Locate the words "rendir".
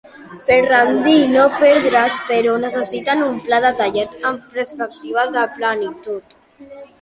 0.67-1.11